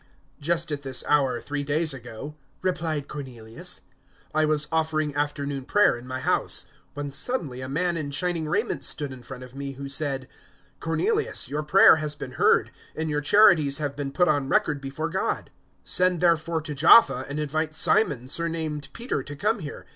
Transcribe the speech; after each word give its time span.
010:030 0.39 0.41
"Just 0.41 0.71
at 0.71 0.81
this 0.81 1.03
hour, 1.07 1.39
three 1.39 1.61
days 1.63 1.93
ago," 1.93 2.33
replied 2.63 3.07
Cornelius, 3.07 3.81
"I 4.33 4.45
was 4.45 4.67
offering 4.71 5.15
afternoon 5.15 5.65
prayer 5.65 5.95
in 5.95 6.07
my 6.07 6.19
house, 6.19 6.65
when 6.95 7.11
suddenly 7.11 7.61
a 7.61 7.69
man 7.69 7.95
in 7.97 8.09
shining 8.09 8.47
raiment 8.47 8.83
stood 8.83 9.13
in 9.13 9.21
front 9.21 9.43
of 9.43 9.53
me, 9.53 9.73
010:031 9.75 9.75
who 9.77 9.87
said, 9.87 10.27
"`Cornelius, 10.79 11.49
your 11.49 11.61
prayer 11.61 11.97
has 11.97 12.15
been 12.15 12.31
heard, 12.31 12.71
and 12.95 13.11
your 13.11 13.21
charities 13.21 13.77
have 13.77 13.95
been 13.95 14.11
put 14.11 14.27
on 14.27 14.49
record 14.49 14.81
before 14.81 15.09
God. 15.09 15.51
010:032 15.85 15.87
Send 15.87 16.19
therefore 16.19 16.61
to 16.61 16.73
Jaffa, 16.73 17.27
and 17.29 17.39
invite 17.39 17.75
Simon, 17.75 18.27
surnamed 18.27 18.89
Peter, 18.93 19.21
to 19.21 19.35
come 19.35 19.59
here. 19.59 19.85